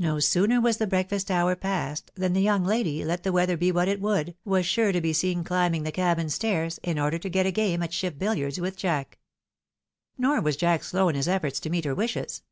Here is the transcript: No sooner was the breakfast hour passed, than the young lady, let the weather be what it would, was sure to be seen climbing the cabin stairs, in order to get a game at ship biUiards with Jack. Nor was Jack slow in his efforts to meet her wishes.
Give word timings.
No 0.00 0.18
sooner 0.18 0.60
was 0.60 0.78
the 0.78 0.86
breakfast 0.88 1.30
hour 1.30 1.54
passed, 1.54 2.10
than 2.16 2.32
the 2.32 2.42
young 2.42 2.64
lady, 2.64 3.04
let 3.04 3.22
the 3.22 3.30
weather 3.30 3.56
be 3.56 3.70
what 3.70 3.86
it 3.86 4.00
would, 4.00 4.34
was 4.44 4.66
sure 4.66 4.90
to 4.90 5.00
be 5.00 5.12
seen 5.12 5.44
climbing 5.44 5.84
the 5.84 5.92
cabin 5.92 6.28
stairs, 6.28 6.80
in 6.82 6.98
order 6.98 7.20
to 7.20 7.28
get 7.28 7.46
a 7.46 7.52
game 7.52 7.80
at 7.84 7.94
ship 7.94 8.18
biUiards 8.18 8.58
with 8.58 8.76
Jack. 8.76 9.20
Nor 10.16 10.40
was 10.40 10.56
Jack 10.56 10.82
slow 10.82 11.08
in 11.08 11.14
his 11.14 11.28
efforts 11.28 11.60
to 11.60 11.70
meet 11.70 11.84
her 11.84 11.94
wishes. 11.94 12.42